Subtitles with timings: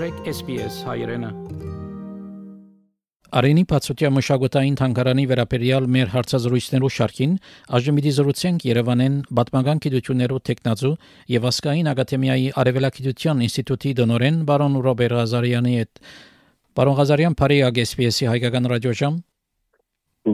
[0.00, 1.28] մտրեք SPS հայրենը։
[3.36, 7.34] Արենի Պացուտյա մշակութային թանգարանի վերաբերյալ մեր հարցազրույցներու շարքին
[7.76, 10.92] այժմ մի զրուցենք Երևանեն Պատմական գիտություններու տեխնազու
[11.34, 16.02] եւ Ասկային ակադեմիայի Արևելագիտության ինստիտուտի դոնորեն բարոն Ռոբեր Ղազարյանի հետ։
[16.80, 19.20] Բարոն Ղազարյան, բարի SPS-ի հայկական ռադիոժամ։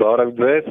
[0.07, 0.71] Բարև ձեզ,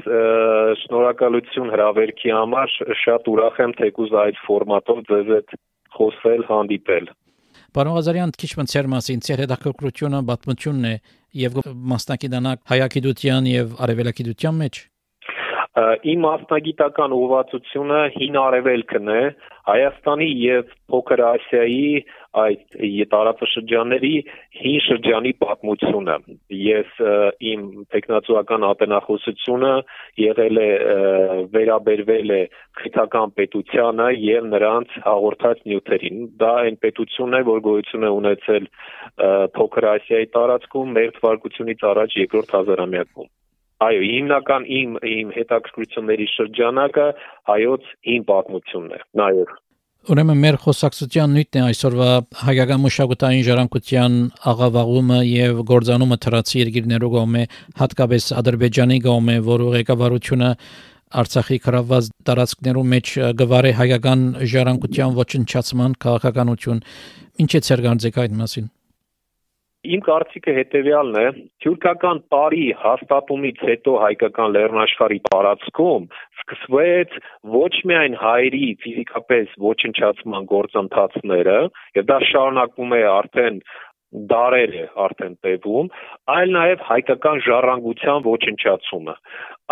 [0.86, 5.56] շնորհակալություն հրավերքի համար, շատ ուրախ եմ թեկուզ այդ ֆորմատով ձեզ հետ
[6.00, 7.14] խոսել, հանդիպել։
[7.76, 10.92] Պարոն Ղազարյան, քիչ մնացեր մասին, ծեր հետաքրքրությունը պատմությունն է
[11.42, 11.58] եւ
[11.92, 14.80] մասնակցանակ հայագիտության եւ արևելագիտության մեջ։
[16.08, 19.24] Իմ մասնագիտական ուղղվածությունը հին արևելքն է,
[19.68, 21.90] Հայաստանի եւ Փոքր Ասիայի
[22.36, 22.76] այդ
[23.12, 24.12] տարածաշրջանների
[24.60, 26.16] հին շրջանի պատմությունը։
[26.60, 27.00] Ես
[27.52, 27.64] իմ
[27.96, 29.72] տեխնացուական ատենախոսությունը
[30.24, 30.70] եղել է
[31.56, 32.42] վերաբերվել է
[32.82, 38.70] քրթական պետությանը եւ նրանց հաղորդած նյութերին։ Դա այն պետությունն է, որ գոյություն է ունեցել
[39.56, 43.32] Փոքր Ասիայի տարածքում մեր թվարկությունից առաջ երկրորդ հազարամյակում։
[43.86, 47.08] Այո, հիմնական իմ իմ հետաքրքրությունների շրջանակը
[47.52, 49.52] հայոց հին պատմությունն է։ Նաև
[50.06, 52.08] Ուրեմն մեր խոսակցության նույնն է այսօրվա
[52.46, 54.18] հայկական մշակութային ժառանգության
[54.52, 57.42] աղավաղումը եւ գործանումը թրացի երկիրներու կողմէ
[57.82, 60.52] հատկապես ադրբեջանի կողմէ, որը ղեկավարությունը
[61.26, 63.12] Արցախի կրավված տարածքներու մեջ
[63.42, 66.86] գվարե հայկական ժառանգության ոչնչացման քաղաքականություն։
[67.46, 68.70] Ինչ է ցեր գանձեք այդ մասին։
[69.86, 71.26] Իմ կարծիքը հետեւյալն է.
[71.66, 76.08] թուրքական տարի հաստատումից հետո հայկական լեռնաշխարհի տարածքում
[76.42, 77.18] սկսվեց
[77.56, 81.58] ոչ միայն հայերի ֆիզիկապես ոչնչացման գործընթացները,
[82.00, 83.60] եւ դա շարունակվում է արդեն
[84.32, 85.88] դարեր է արդեն տևում,
[86.36, 89.16] այլ նաև հայկական ժառանգության ոչնչացումը։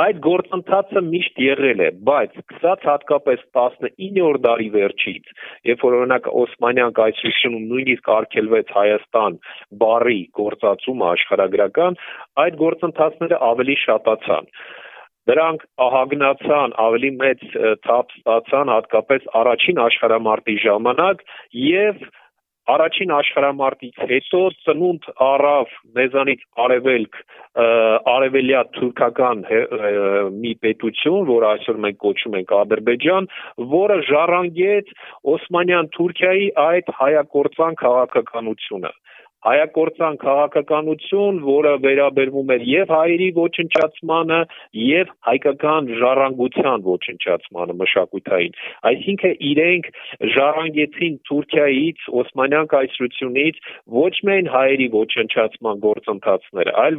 [0.04, 5.34] Այդ գործընթացը միշտ եղել է, բայց սկսած հատկապես 19-րդ դարի վերջից,
[5.70, 9.38] երբ որ օրինակ Օսմանյան կայսրությունում նույնիսկ արգելվեց Հայաստան
[9.84, 12.00] բարի գործածումը աշխարհագրական,
[12.44, 14.50] այդ գործընթացները ավելի շատացան
[15.30, 17.44] դրանք ահագնացան, ավելի մեծ
[17.88, 21.24] թափ ստացան հատկապես առաջին աշխարհամարտի ժամանակ
[21.64, 22.02] եւ
[22.72, 27.18] առաջին աշխարհամարտից հետո ծնունդ առավ մեզանից արևելք
[28.14, 29.44] արևելյա թուրքական
[30.44, 33.28] մի պետություն, որ այսօր մենք կոչում ենք Ադրբեջան,
[33.74, 34.94] որը ժառանգեց
[35.36, 38.94] Օսմանյան Թուրքիայի այդ հայակորցան քաղաքականությունը
[39.44, 44.40] հայակորցան քաղաքականություն, որը վերաբերվում էր եւ հայերի ոչնչացմանը,
[44.84, 48.56] եւ հայկական ժառանգության ոչնչացմանը մշակութային։
[48.92, 49.90] Այսինքն իրենք
[50.36, 53.60] ժառանգեցին Թուրքիայից, Օսմանյան կայսրությունից
[54.04, 56.98] ոչ միայն հայերի ոչնչացման գործընթացները, այլ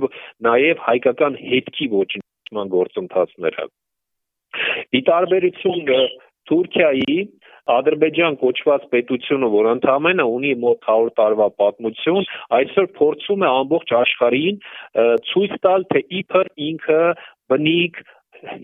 [0.48, 3.66] նաեւ հայկական հետքի ոչնչացման գործընթացները։
[4.94, 5.88] Ի տարբերություն
[6.48, 7.16] Թուրքիայի
[7.72, 12.26] Ադրբեջան կոչված պետությունը, որ ընդամենը ունի մոտ 100 տարվա պատմություն,
[12.58, 14.58] այսօր փորձում է ամբողջ աշխարհին
[15.30, 17.00] ցույց տալ, թե իբր ինքը
[17.52, 18.02] բնիկ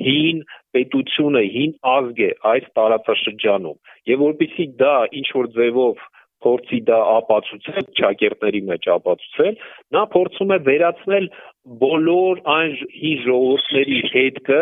[0.05, 0.43] հին
[0.77, 3.79] պետությունը, հին ազգ է այս տարածաշրջանում։
[4.13, 6.09] Եվ որpիսի դա ինչ որ ձևով
[6.45, 9.57] փորձի դա ապացուցել, ճակերտների մեջ ապացուցել,
[9.97, 11.27] նա փորձում է վերացնել
[11.81, 14.61] բոլոր այն հի ժողովուրդների հետքը,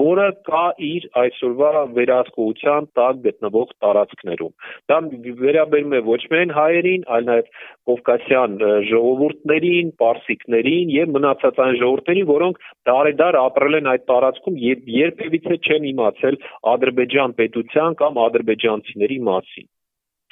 [0.00, 4.52] որը կա իր այսօրվա վերահսկողության տակ գտնվող տարածքներում։
[4.92, 4.98] Դա
[5.40, 7.50] վերաբերում է ոչ միայն հայերին, այլ նաև
[7.90, 8.56] կովկասյան
[8.92, 15.88] ժողովուրդներին, պարսիկներին եւ մնացած այն ժողովուրդներին, որոնք դարեդար ապրել են այդ տարածքում եւ երբևիցե չեն
[15.94, 16.42] իմացել
[16.74, 19.70] Ադրբեջան պետության կամ ադրբեջանցիների մասին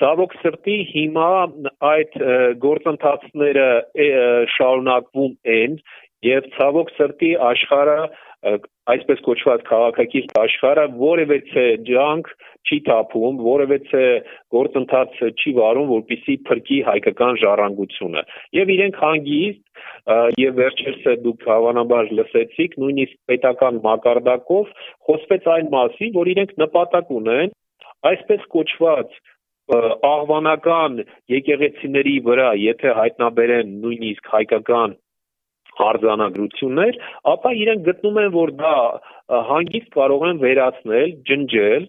[0.01, 1.31] ցավոք սրտի հիմա
[1.93, 2.19] այդ
[2.65, 3.69] գործընթացները
[4.57, 5.81] շարունակվում են
[6.27, 7.99] եւ ցավոք սրտի աշխարհը
[8.93, 11.37] այսպես կոչված քաղաքակիրթ աշխարհը որևէ
[11.87, 12.31] ջանք
[12.67, 13.79] չի թափում, որևէ
[14.55, 18.25] գործընթաց չի վարում, որպիսի փրկի հայկական ժառանգությունը։
[18.59, 24.73] Եվ իրենք հանգիստ եւ վերջերս դուք հավանաբար լսեցիք, նույնիսկ պետական մակարդակով
[25.07, 27.55] խոսվեց այն մասին, որ իրենք նպատակ ունեն
[28.11, 29.21] այսպես կոչված
[29.70, 34.97] աղվանական եկեղեցիների վրա, եթե հայտնաբերեն նույնիսկ հայկական
[35.82, 36.99] արձանագրություններ,
[37.32, 38.75] ապա իրենք գտնում են, որ դա
[39.53, 41.87] հանգիստ կարող են վերացնել, ջնջել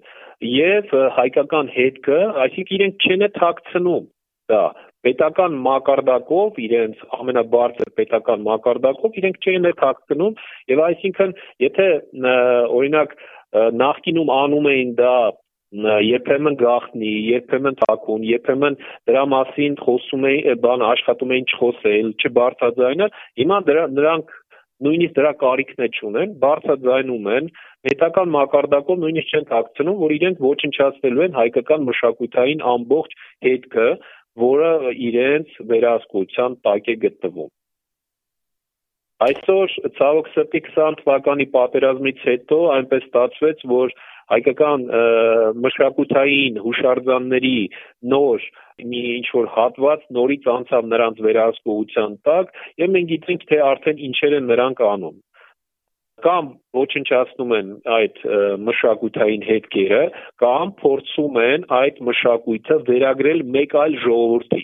[0.54, 4.06] եւ հայկական հետքը, այսինքն իրենք չեն թաքցնում
[4.52, 4.64] դա
[5.04, 10.38] պետական մակարդակով իրենց ամենաբարձր պետական մակարդակով իրենք չեն թաքցնում
[10.72, 11.34] եւ այսինքն
[11.64, 11.88] եթե
[12.80, 13.16] օրինակ
[13.84, 15.16] նախկինում անում էին դա
[15.74, 18.76] երբեմն գախնի, երբեմն թակուն, երբեմն
[19.10, 24.36] դրա մասին խոսում էին, բան աշխատում էին չխոսել, չբարձրաձայնել։ Հիմա դրա նրանք
[24.84, 27.50] նույնիսկ դրա կարիքն է չունեն, բարձրաձայնում են,
[27.88, 33.18] պետական մակարդակով նույնիսկ չեն ակցնում, որ իրենք ոչնչացնելու են հայկական մշակութային ամբողջ
[33.48, 33.90] հետքը,
[34.44, 34.72] որը
[35.10, 37.52] իրենց վերահսկողության տակ է գտնվում։
[39.24, 43.94] Այսօր ցավոք սրտի 20 թվականի պատերազմից հետո այնպես ստացվեց, որ
[44.32, 44.86] հայկական
[45.64, 47.58] մշակութային հուշարձանների
[48.14, 48.48] նոր
[48.94, 54.36] մի ինչ որ հատված նորից անցավ նրանց վերահսկողության տակ եւ մենք գիտենք թե արդեն ինչեր
[54.40, 55.22] են նրանք անում
[56.24, 56.50] կամ
[56.80, 58.20] ոչնչացնում են այդ
[58.68, 60.04] մշակութային հետքերը
[60.44, 64.64] կամ փորձում են այդ մշակույթը վերագրել մեկ այլ ժողովրդի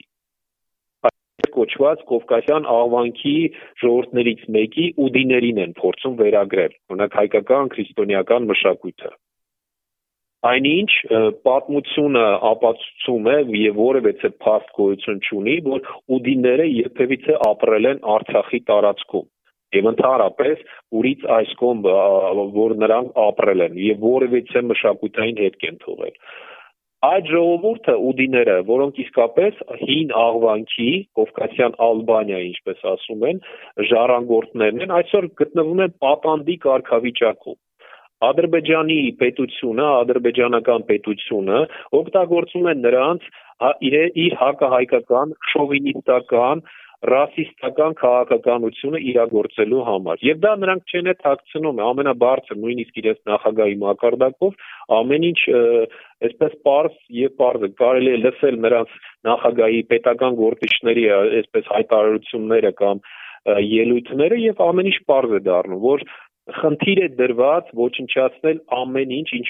[1.56, 3.38] կոչված Կովկասյան աղվանքի
[3.84, 9.12] ժողովրդներից մեկի ուդիներին են փորձում վերագրել օրինակ հայկական քրիստոնեական մշակույթը
[10.50, 10.92] այնինչ
[11.44, 14.14] պատմությունը ապացուցում է եւ որևէ
[14.44, 19.28] փաստ գոյություն չունի, որ ուդիները երբևիցե ապրել են Արցախի տարածքում
[19.78, 20.62] եւ ընդհանրապես
[21.00, 21.82] ուրից այս կողմ
[22.56, 26.16] որ նրանք ապրել են եւ որևէ մշակութային հետք են թողել
[27.08, 33.42] այդ ժողովուրդը ուդիները, որոնք իսկապես հին աղվանքի, Կովկասյան Ալբանիա, ինչպես ասում են,
[33.92, 37.60] ժառանգորդներն են, այսօր գտնվում են պատանդի կարգավիճակում
[38.28, 41.60] Ադրբեջանի պետությունը, ադրբեջանական պետությունը
[42.00, 43.28] օգտագործում է նրանց
[43.88, 46.64] իր, հակահայկական, շովինիստական,
[47.08, 54.66] ռասիստական քաղաքականությունը իրագործելու համար։ Եվ դա նրանք չեն է ཐակցնում, ամենաբարձր նույնիսկ իրենց նախագահի մակարդակով
[55.00, 55.40] ամեն ինչ
[56.28, 58.98] այսպես པարզ եւ པարզ է կարելի է լսել նրանց
[59.30, 63.04] նախագահի պետական գործիչների այսպես հայտարարությունները կամ
[63.70, 66.04] ելույթները եւ ամեն ինչ པարզ է դառնում, որ
[66.60, 69.48] խնդիր է դրված ոչնչացնել ամեն ինչ, ինչ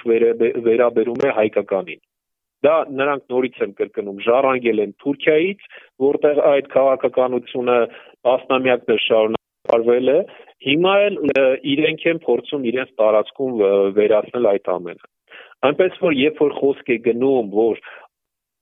[0.70, 2.02] վերաբերում է հայկականին։
[2.66, 5.62] Դա նրանք նորից են կրկնում, ժառանգել են Թուրքիայից,
[6.06, 7.78] որտեղ այդ քաղաքականությունը
[8.28, 10.20] տասնամյակներ շարունակվել է,
[10.68, 11.16] հիմա էլ
[11.74, 13.64] իրենք են փորձում իրենց տարածքում
[13.96, 15.10] վերացնել այդ ամենը։
[15.70, 17.82] Այնպես որ երբ որ խոսք է գնում, որ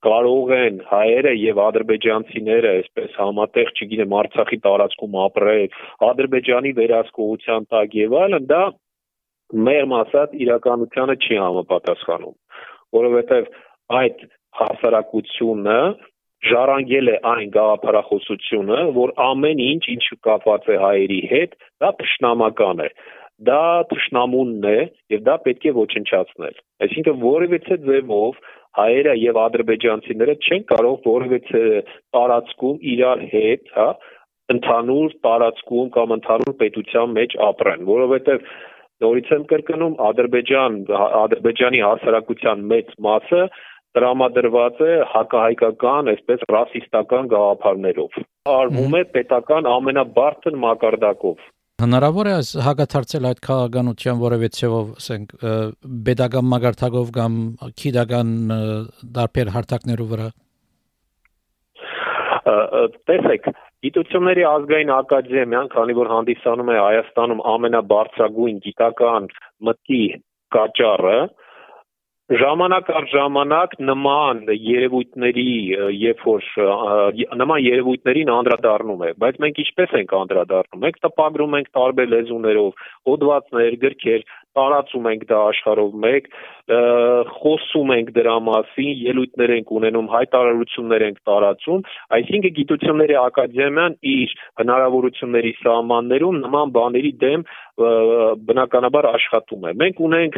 [0.05, 5.77] կարող են հայերը եւ ադրբեջանցիները այսպես համատեղ, չգիտեմ, Արցախի տարածքում ապրել,
[6.07, 8.63] Ադրբեջանի վերահսկողության տակ եւ այլն, դա
[9.67, 12.35] մեղմ ասած իրականությանը չի համապատասխանում,
[12.97, 13.49] որովհետեւ
[14.01, 14.23] այդ
[14.61, 15.79] հասարակությունը
[16.47, 22.89] ժառանգել է այն գաղափարախոսությունը, որ ամեն ինչ, ինչ կապված է հայերի հետ, դա ճշնամական է
[23.47, 23.63] դա
[23.93, 24.77] ճշնամունն է
[25.13, 26.55] եւ դա պետք է ոչնչացնել
[26.85, 28.39] այսինքն որևէ ձևով
[28.77, 31.39] հայերը եւ ադրբեջանցիները չեն կարող որևէ
[32.15, 33.87] տարածքում իրար հետ, հա,
[34.53, 38.51] ընդհանուր տարածքում կամ ընդհանուր պետության մեջ ապրեն, որովհետեւ
[39.05, 40.77] նորից եմ կրկնում ադրբեջան
[41.21, 43.41] ադրբեջանի հասարակության մեծ մասը
[43.97, 48.17] տրամադրված է հակահայկական, այսպես ռասիստական գաղափարներով։
[48.53, 51.45] Արվում է պետական ամենաբարձր մակարդակով։
[51.77, 52.35] Հնարավոր է
[52.65, 55.33] հագաթարցել այդ քաղաքականության որևէ ցեվով, ասենք,
[56.07, 57.35] pedagogan մագարտակով կամ
[57.81, 58.31] քիդական
[59.17, 60.29] դարբեր հարթակներով վրա։
[63.11, 63.49] Տեսեք,
[63.85, 69.27] Գիտությունների ազգային ակադեմիան, քանի որ հանդիսանում է Հայաստանում ամենաբարձրագույն գիտական
[69.67, 69.99] մտքի
[70.55, 71.19] կաճառը,
[72.27, 75.45] ժամանակ առ ժամանակ նման երևույթների
[75.95, 76.47] երբ որ
[77.39, 83.77] նման երևույթներին անդրադառնում է բայց մենք ինչպես ենք անդրադառնում մենք տպագրում ենք տարբեր լեզուներով հոդվածներ
[83.85, 84.27] գրքեր
[84.57, 86.29] տարածում ենք դա աշխարհով մեկ
[87.37, 91.85] խոսում ենք դրա մասին ելույթներ ենք ունենում հայտարարություններ ենք տարածում
[92.17, 100.37] այսինքն գիտությունների ակադեմիան իր հնարավորությունների սահմաններում նման բաների դեմ բնականաբար աշխատում է մենք ունենք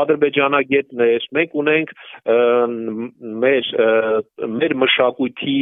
[0.00, 1.94] ադրբեջանագետներ մենք ունենք
[3.44, 3.70] մեր
[4.60, 5.56] մեր մշակույթի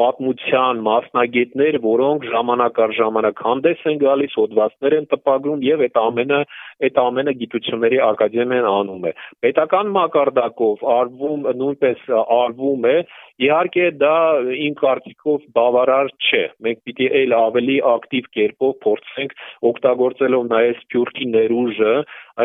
[0.00, 6.40] պատմության մասնագետներ, որոնք ժամանակ առ ժամանակ հանդես են գալիս, հոդվածներ են տպագրում եւ այդ ամենը
[6.88, 9.12] այդ ամենը գիտությունների ակադեմիան անում է։
[9.46, 12.04] Պետական մակարդակով արվում նույնպես
[12.38, 12.96] արվում է
[13.38, 14.14] Իհարկե դա
[14.66, 19.36] իմ կարծիքով բավարար չէ։ Մենք պիտի այլ ավելի ակտիվ կերպով փորձենք
[19.70, 21.92] օգտագործելով նաև սփյուռքի ներուժը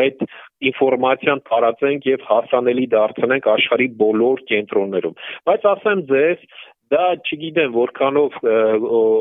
[0.02, 0.22] այդ
[0.70, 5.18] ինֆորմացիան տարածենք եւ հասանելի դարձնենք աշխարհի բոլոր կենտրոններում։
[5.50, 6.46] Բայց ասեմ ձեզ,
[6.92, 8.36] դա չգիտեմ որքանով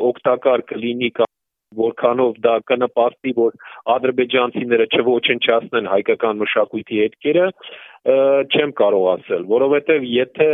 [0.09, 1.29] օգտակար կլինի կամ
[1.73, 3.55] որքանով դա կնպաստի, որ
[3.95, 7.47] ադրբեջանցիները չոչնչացնեն հայկական մշակույթի հետքերը,
[8.53, 10.49] չեմ կարող ասել, որովհետև եթե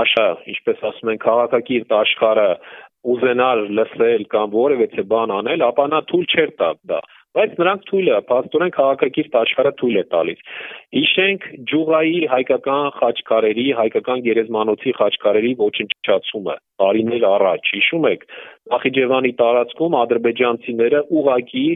[0.00, 2.50] աշա, ինչպես ասում են, քաղաքակիրթ աշխարհը
[3.10, 7.00] ուզենալ լսել կամ որևէ բան անել, ապա նա թույլ չէր տա դա
[7.38, 10.40] բայց նրանք թույլ է, աստորեն քաղաքակիրթ աշխարհը թույլ է տալիս։
[10.96, 18.26] Հիշենք Ջուղայի հայկական խաչքարերի, հայկական գերեզմանոցի խաչքարերի ոչնչացումը տարիներ առաջ։ Հիշում եք,
[18.70, 21.66] Նախիջևանի տարածքում ադրբեջանցիները ուղակի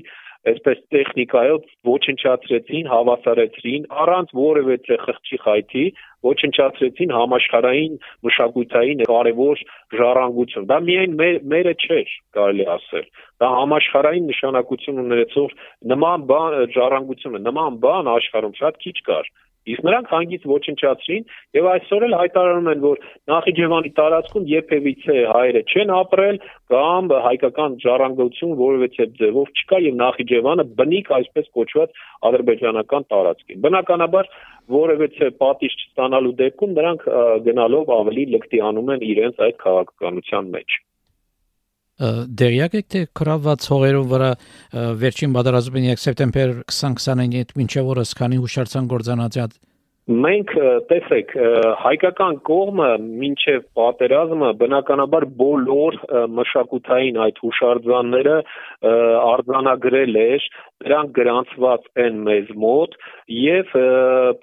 [0.51, 5.85] այսպես տեխնիկայով ոչնչացրեցին, հավասարեցրին առանց որևէ խղճի խայթի,
[6.29, 7.97] ոչնչացրեցին համաշխարհային
[8.29, 9.63] մշակութային կարևոր
[10.01, 13.09] ժառանգություն։ Դա միայն մեր, մերը չէր, կարելի ասել։
[13.45, 15.57] Դա համաշխարհային նշանակություն ունեցող
[15.95, 19.33] նման բան ժառանգությունը, նման բան աշխարհում շատ քիչ կար։
[19.73, 23.03] Իսկ նրանք հանգիստ ոչնչացրին եւ այսօր էլ հայտարարում են, որ
[23.33, 26.41] Նախիջևանի տարածքում երբևիցե հայերը չեն ապրել
[26.75, 28.89] կամ հայկական ժառանգություն որևէ
[29.21, 34.33] ձևով չկա եւ Նախիջևանը բնիկ այսպես կոչված ադրբեջանական տարածք է։ Բնականաբար
[34.79, 37.07] որևէ պատիժ չստանալու դեպքում նրանք
[37.49, 40.83] գնալով ավելի լկտի անում են իրենց այդ քաղաքականության մեջ
[42.01, 44.31] դերյակ եք թե կրաված հողերով վրա
[44.99, 49.39] վերջին բادرազումին սեպտեմբեր 2020-ին մինչև օրս քանի հուշարձան գործանած
[50.05, 50.51] Մենք
[50.91, 51.31] տեսեք
[51.81, 52.89] հայկական կողմը
[53.23, 55.97] մինչև պատերազմը բնականաբար բոլոր
[56.29, 58.35] մշակութային այդ հուշարձանները
[58.91, 60.45] արձանագրել էր,
[60.85, 62.99] դրանք գրանցված են մեզ մոտ
[63.39, 63.73] եւ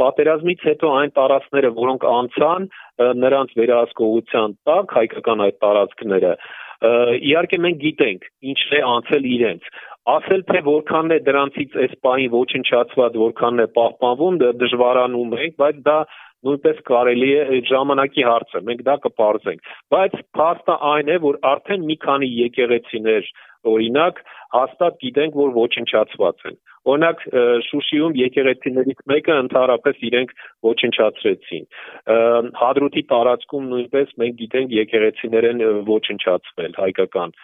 [0.02, 2.68] պատերազմից հետո այն տարածքները, որոնք անցան
[3.22, 6.36] նրանց վերահսկողության տակ հայկական այդ տարածքները
[6.82, 9.68] իհարկե մենք գիտենք ինչն է անցել իրենց
[10.10, 15.98] ասել թե որքանն է դրանցից այս պահին ոչնչացված որքանն է պահպանվում դժվարանում ենք բայց դա
[16.48, 21.98] նույնպես կարելի է ժամանակի հարցը մենք դա կպարզենք բայց փաստը այն է որ արդեն մի
[22.06, 23.30] քանի եկեղեցիներ
[23.74, 24.24] օրինակ
[24.58, 26.58] հաստատ գիտենք որ ոչնչացված են
[26.90, 27.20] Օրինակ
[27.68, 30.32] Շուշիում եկեղեցիներից մեկը ընդհանրապես իրենք
[30.66, 31.68] ոչնչացրեցին։
[32.62, 37.36] Հադրութի տարածքում նույնպես մենք գիտենք եկեղեցիներ են ոչնչացվել հայկական։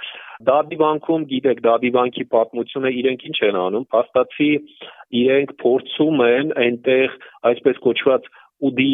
[0.49, 4.51] Դադիվանքում գիտեք Դադիվանքի պատմությունը իրենք ինչ են անում, փաստացի
[5.21, 7.17] իրենք փորձում են այնտեղ
[7.51, 8.29] այսպես կոչված
[8.67, 8.93] ուդի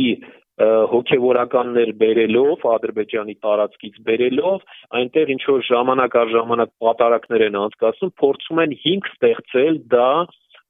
[0.61, 4.65] հոգևորականներ բերելով Ադրբեջանի տարածքից բերելով
[5.01, 10.09] այնտեղ ինչ որ ժամանակ առ ժամանակ պատարակներ են անցկացնում փորձում են հիմք ստեղծել դա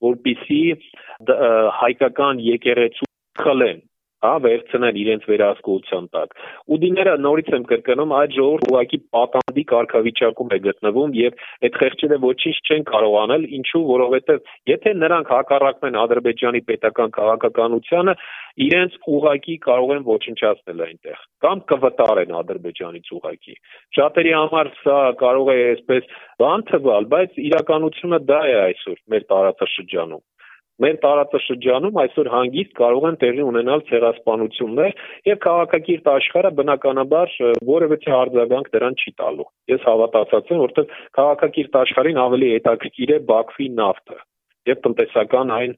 [0.08, 0.62] որպիսի
[1.84, 3.10] հայկական եկեղեցու
[3.44, 3.84] խլեն
[4.24, 6.36] հա վերցնեն իրենց վերահսկողության տակ։
[6.74, 12.56] Ուդիները նորից եմ կրկնում, այդ ժողովուրդ ուղակի պատանդի կարգավիճակում է գտնվում եւ այդ խեղճերը ոչինչ
[12.64, 18.16] չեն կարող անել, ինչու, որովհետեւ եթե նրանք հակառակվեն Ադրբեջանի պետական քաղաքականությանը,
[18.62, 23.56] իրենց ուղակի կարող են ոչնչացնել այնտեղ կամ կվտարեն Ադրբեջանից ուղակի։
[23.98, 26.12] Շատերի համար սա կարող է այսպես
[26.44, 30.24] բան թվալ, բայց իրականությունը դա է այսօր մեր տարածաշրջանում
[30.84, 34.96] մեր տարածաշրջանում այսօր հանգիստ կարող են տեղի ունենալ ցեղասպանություններ
[35.30, 37.38] եւ քաղաքակիրթ աշխարհը բնականաբար
[37.70, 43.70] որևէ արձագանք դրան չի տալու։ Ես հավատացած եմ, որովհետեւ քաղաքակիրթ աշխարհին ավելի հետաքրքիր է Բաքվի
[43.84, 44.20] նավթը
[44.70, 45.78] եւ տնտեսական այն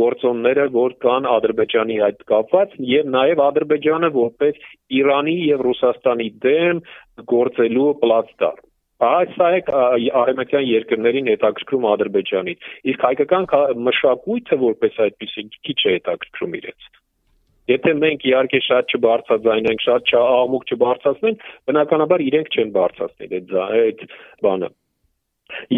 [0.00, 4.60] գործոնները, որ կան Ադրբեջանի հետ կապված եւ նաեւ Ադրբեջանը որպես
[5.02, 6.84] Իրանի եւ Ռուսաստանի դեմ
[7.34, 8.68] գործելու պլատֆորմ
[9.02, 9.60] Այս սա է
[10.14, 13.46] արևմտյան երկրներին հետաքրքրում Ադրբեջանից։ Իսկ հայկական
[13.86, 16.86] մշակույթը որպես այդպեսի քիչ է հետաքրքրում իրենց։
[17.72, 24.06] Եթե մենք իհարկե շատ չբարձրացնենք, շատ չաղմուկ չբարձրացնենք, բնականաբար իրենք չեն բարձրացնել այդ այդ
[24.46, 24.70] բանը։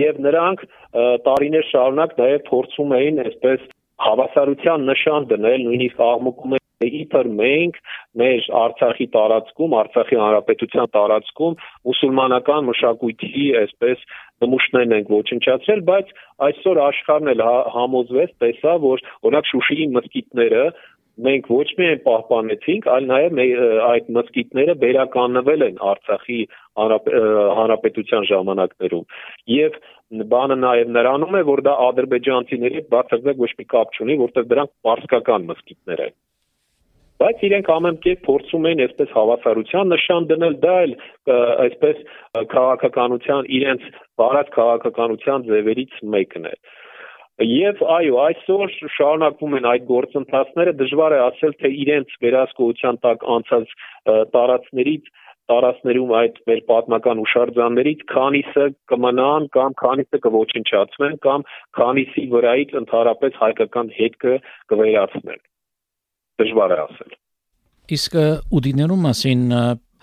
[0.01, 0.67] Եվ նրանք
[1.29, 3.65] տարիներ շարունակ նաև փորձում էին այսպես
[4.05, 7.77] հավասարության նշան դնել, նույնիսկ աղմուկում իբր մենք
[8.21, 11.55] մեր Արցախի տարածքում, Արցախի հանրապետության տարածքում
[11.89, 14.03] մուսուլմանական մշակույթի այսպես
[14.45, 16.11] նմուշներն ենք ոչնչացրել, բայց
[16.49, 20.65] այսօր աշխարհն էլ հա, համոզվեց, տեսա, որ օրինակ Շուշիի մսկիթները
[21.27, 23.41] մենք ոչ միայն պահպանեցինք, այլ նաև
[23.89, 26.41] այդ մսկիթները վերականգնվել են Արցախի
[27.61, 29.07] հանրապետության ժամանակներում։
[29.55, 29.79] Եվ
[30.35, 34.75] բանը նաև նրանում է, որ դա ադրբեջանցիների հետ բացարձակ ոչ մի կապ չունի, որտեղ դրանք
[34.89, 36.15] պարսկական մսկիթներ են
[37.23, 40.95] բայց իրենք ամեն կերպ փորձում էին այսպես հավասարության նշան դնել, դա էլ
[41.65, 42.01] այսպես
[42.55, 43.85] քաղաքականության իրենց
[44.21, 46.55] բարած քաղաքականության ձևերից մեկն է։
[47.43, 53.73] Եվ այո, այսօր շարունակվում են այդ գործընթացները, դժվար է ասել, թե իրենց վերահսկողության տակ անցած
[54.37, 55.09] տարածքներից
[55.51, 61.45] տարածներում այդ մեր պատմական հուշարձաններից քանիսը կմնան կամ քանիսը կոչնչացվեն կամ
[61.79, 64.37] քանիսի վրայից ընդհանրապես հայկական հետքը
[64.73, 65.43] կվերացնեն
[66.41, 67.19] դժվար է ասել։
[67.99, 68.17] Իսկ
[68.61, 69.45] ուդիներու մասին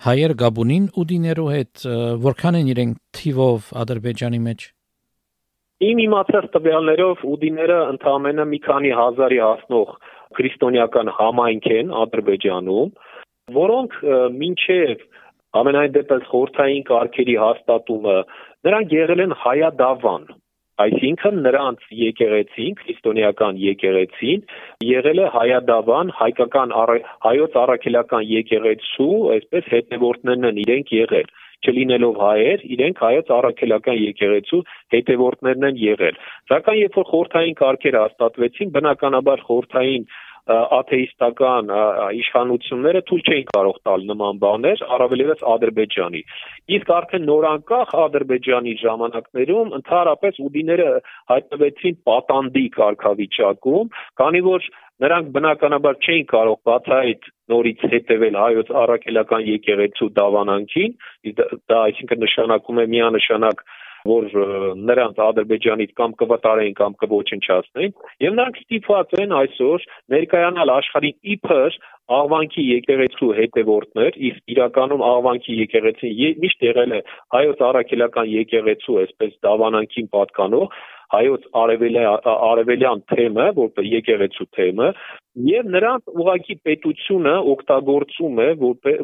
[0.06, 1.82] հայեր գաբունին ուդիներու հետ
[2.28, 4.68] որքան են իրենք թիվով Ադրբեջանի մեջ
[5.82, 9.88] Իմ իմացած տվյալներով ուդիները ընդամենը մի քանի հազարի հասնող
[10.38, 12.92] քրիստոնեական համայնք են Ադրբեջանում,
[13.56, 13.96] որոնք
[14.42, 15.02] մինչև
[15.62, 18.16] ամենայն դեպս խորթային կարգերի հաստատումը
[18.68, 20.30] նրանք եղել են հայադավան
[20.82, 24.44] Այսինքն նրանց եկեղեցին, քրիստոնեական եկեղեցին
[24.88, 26.72] եղել է հայադավան, հայկական
[27.26, 31.28] հայոց առաքելական եկեղեցու, այսպես հետևորդներն են իրենք եղել։
[31.62, 34.60] չլինելով հայեր, իրենք հայոց առաքելական եկեղեցու
[34.94, 36.18] հետևորդներն են եղել։
[36.52, 40.06] Սակայն երբ որ խորթային կարգերը հաստատվեցին, բնականաբար խորթային
[40.50, 41.70] աթեիստական
[42.18, 46.22] իշխանությունները թույլ չէին կարող տալ նման բաներ, առավելևս Ադրբեջանի։
[46.76, 50.88] Իսկ արդեն նորանկախ Ադրբեջանի ժամանակներում ընդհանրապես ուդիները
[51.32, 54.66] հայտնվեցին պատանդի կարգավիճակում, քանի որ
[55.02, 60.92] նրանք բնականաբար չէին կարող բացահայտ նորից հետևել հայոց առաքելական եկեղեցու դավանանքին,
[61.70, 63.64] դա այսինքն նշանակում է միանշանակ
[64.08, 64.28] որ
[64.88, 71.76] նրանց Ադրբեջանից կամ կվտարեն կամ կոչնչացնեն եւ նրանք ստիպված են այսօր ներկայանալ աշխարհին իբր
[72.12, 77.00] աղվանքի եկեղեցու հետևորդներ, իսկ իրականում աղվանքի եկեղեցին միշտ եղել է
[77.36, 80.66] հայոց առաքելական եկեղեցու այսպես դավանանքին պատկանող
[81.12, 84.88] հայոց արևելյան թեմը, որպես եկեղեցու թեմը,
[85.48, 88.48] եւ նրանց ուղակի պետությունը օգտագործում է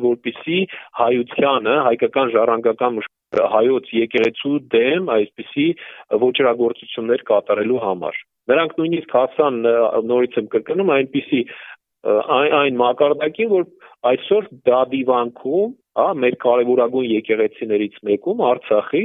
[0.06, 0.58] որպեսի
[1.00, 3.00] հայությանը, հայկական ժառանգական
[3.37, 5.66] հայոց եկեղեցու դեմ այսպիսի
[6.25, 9.58] ոչրագործություններ կատարելու համար։ Նրանք նույնիսկ հասան
[10.08, 11.40] նորից եմ կրկնում այնպիսի
[12.08, 13.64] այն այն մակարդակին, որ
[14.08, 19.02] այսօր դադիվանքում, հա, մեր կարևորագույն եկեղեցիներից մեկում Արցախի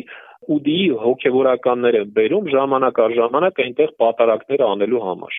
[0.53, 5.37] ուդիի հոգևորականներ են բերում ժամանակ առ ժամանակ այնտեղ պատարակներ անելու համար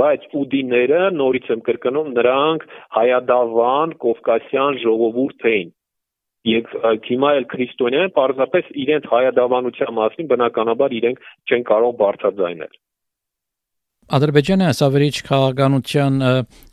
[0.00, 2.62] բայց ուդիները նորից եմ կրկնում նրանք
[2.96, 5.72] հայադավան կովկասյան ժողովուրդ էին
[6.48, 6.72] եւ
[7.06, 12.80] հիմա էլ քրիստոնյան պարզապես իրենց հայադավանության մասին բնականաբար իրենք չեն կարող բարձրաձայնել
[14.12, 16.16] Ադրբեջանը ասավերիչ քաղաքականության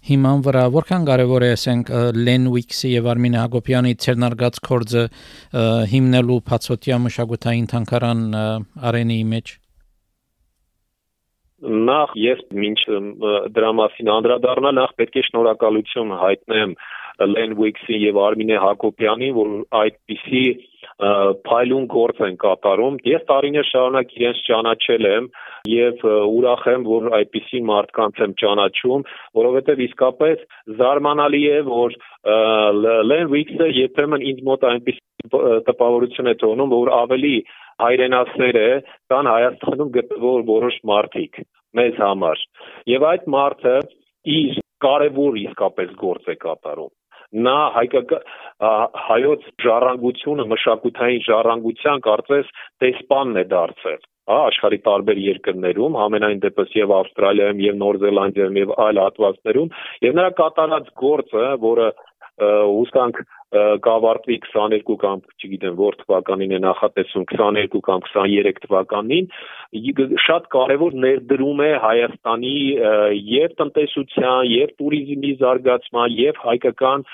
[0.10, 5.04] հիման վրա որքան կարևոր է ասենք Լեն Ուիքսի եւ Արմին Հակոբյանի ցերնարգած կորձը
[5.94, 8.24] հիմնելու փածոտիա մշակութային թանկարան
[8.90, 9.54] արենի մեջ
[11.60, 12.80] նախ ես ինչ
[13.56, 16.76] դրա մասին անդրադառնալ նախ պետք է շնորհակալություն հայտնեմ
[17.20, 19.50] Լեն Ուիքսի եւ Արմինե Հակոբյանի որ
[19.80, 20.44] այդպիսի
[21.00, 25.30] փայլուն գործ են կատարում։ Ես տարիներ շարունակ իրենց ճանաչել եմ
[25.72, 29.06] եւ ուրախ եմ, որ այդպիսի մարդկանց եմ ճանաչում,
[29.40, 30.44] որովհետեւ իսկապես
[30.82, 31.96] զարմանալի է, որ
[33.12, 35.32] Len Weeks-ը երբեմն ինձ մոտ այնպիսի
[35.70, 37.36] տպավորություն է թողնում, որ ավելի
[37.80, 38.70] հայրենասեր է,
[39.12, 41.44] քան Հայաստանում գտնվող որոշ մարդիկ
[41.80, 42.46] մեզ համար։
[42.92, 43.76] Եվ այդ մարդը
[44.36, 46.99] իր կարևոր իսկապես գործ է կատարում
[47.48, 48.30] նա հայկական
[49.10, 56.92] հայոց ժառանգությունը մշակութային ժառանգության կարծես տեսպանն է դարձել հա աշխարհի տարբեր երկրներում, համենայն դեպս եւ
[57.00, 59.72] Ավստրալիայում եւ Նոր Զելանդիայում եւ այլ հատվածներում,
[60.06, 61.88] եւ նրա կատարած գործը, որը
[62.40, 69.30] հուսանք կավարտվի 22 կամ չգիտեմ որ թվականին է նախատեսվում 22 կամ 23 թվականին
[70.26, 72.54] շատ կարևոր ներդրում է Հայաստանի
[73.34, 77.06] եւ տնտեսության եւ туриզմի զարգացման եւ հայկական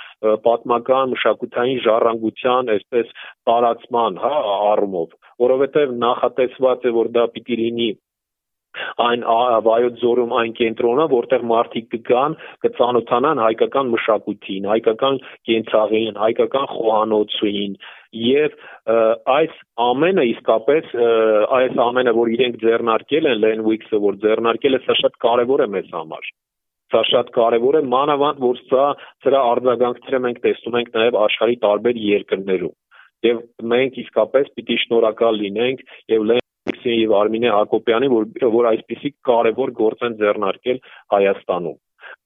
[0.48, 3.14] պատմական մշակութային ժառանգության այսպես
[3.48, 4.36] տարածման հա
[4.74, 7.92] առումով որովհետեւ նախատեսված է որ դա պիտի լինի
[9.08, 9.26] այն
[9.68, 17.78] վայոց ձորում այն կենտրոնը, որտեղ մարդիկ կգան, կծանոթանան հայկական մշակույթին, հայկական կենցաղին, հայկական խոհանոցին
[18.16, 18.56] եւ
[19.28, 20.94] այս ամենը իսկապես
[21.58, 25.92] այս ամենը որ իրենք ձեռնարկել են Lenwix-ը որ ձեռնարկել է սա շատ կարեւոր է մեզ
[25.96, 26.30] համար
[26.94, 28.86] սա շատ կարևոր է մանավանդ որ սա
[29.26, 32.76] սրա արձագանքները մենք տեսնում ենք նաև աշխարհի տարբեր երկրներում
[33.26, 33.42] եւ
[33.74, 36.28] մենք իսկապես պիտի շնորհակալ լինենք եւ
[36.66, 38.24] Ալեքսեյ եւ Արմինե Հակոբյանի, որ
[38.56, 40.80] որ այսպիսի կարևոր գործ են ձեռնարկել
[41.14, 41.76] Հայաստանում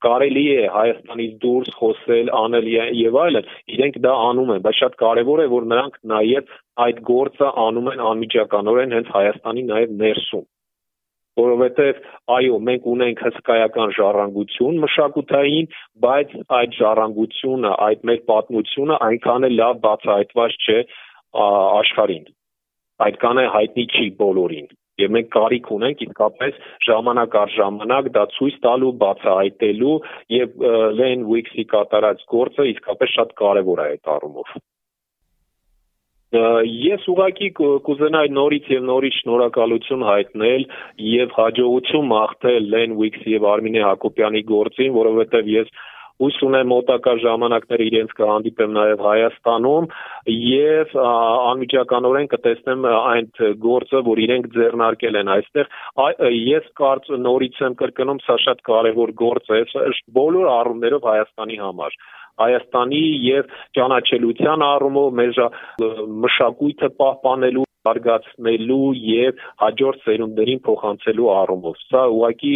[0.03, 5.41] կարելի է Հայաստանից դուրս խոսել, անել եւ այլն, իրենք դա անում են, բայց շատ կարեւոր
[5.43, 6.53] է որ նրանք նաեւ
[6.85, 10.47] այդ գործը անում են անմիջականորեն հենց Հայաստանի նաեւ ներսում
[11.39, 11.99] որովհետև
[12.35, 15.69] այո մենք ունենք հսկայական ժառանգություն մշակութային,
[16.05, 20.79] բայց այդ ժառանգությունը, այդ մեր պատմությունը այնքան է լավ բացահայտված չէ
[21.79, 22.27] աշխարհին
[23.07, 26.57] այդքան է հայտնի չի բոլորին եւ մենք կարիք ունենք իսկապես
[26.87, 29.93] ժամանակ առ ժամանակ դա ցույց տալու, բացահայտելու
[30.35, 30.65] եւ
[30.99, 34.57] Len Weeks-ի կատարած գործը իսկապես շատ կարեւոր է այդ առումով։
[36.29, 40.65] Ես ուղակի կուզենայի նորից եւ նորից շնորհակալություն հայտնել
[41.01, 45.71] եւ հաջողություն մաղթել Len Weeks եւ Արմինե Հակոբյանի գործին, որովհետեւ ես
[46.19, 49.87] հույս ունեմ մոտակա ժամանակներ իրենց կհանդիպեմ նաև Հայաստանում
[50.35, 53.29] եւ անմիջականորեն կտեսնեմ այն
[53.65, 55.71] գործը, որ իրենք ձեռնարկել են այստեղ։
[56.49, 59.63] Ես կարծ նորից եմ կրկնում, սա շատ կարևոր գործ է
[60.19, 61.97] բոլոր առումներով Հայաստանի համար։
[62.39, 65.41] Հայաստանի եւ ճանաչելիության առումով մեր
[66.27, 72.53] մշակույթը պահպանելու արգացնելու եւ հաջորդ սերունդերին փոխանցելու առումով։ Սա ուղղակի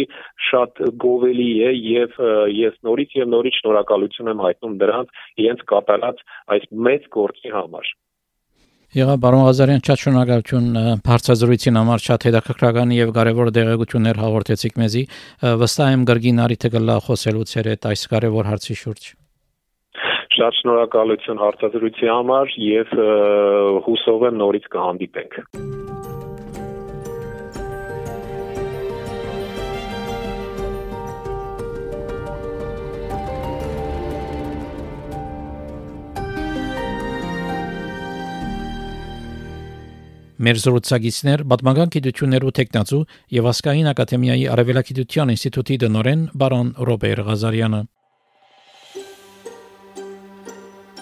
[0.50, 2.22] շատ գովելի է եւ
[2.58, 6.24] ես նորից եւ նորից շնորհակալություն եմ հայտնում դրանց իրենց կատարած
[6.56, 7.92] այս մեծ գործի համար։
[8.94, 10.68] Եղա բարոն Ղազարյան շատ շնորհակալություն
[11.08, 15.02] բարձրազրույցին համար շատ հետաքրքրական եւ կարեւոր դեղեցություններ հաղորդեցիք մեզի
[15.64, 19.12] վստահ եմ գրգին արիթը գլա խոսելուց հետ այս կարեւոր հարցի շուրջ
[20.34, 22.94] Շատ շնորհակալություն հարցազրույցի համար եւ
[23.86, 25.36] հուսով եմ նորից կհանդիպենք
[40.44, 43.02] Մեր զրուցակիցներ Պատմական գիտություններու տեխնացու
[43.38, 47.80] եւ Ասկային ակադեմիայի Արևելագիտության ինստիտուտի դնորեն բարոն Ռոբեր Ղազարյանը։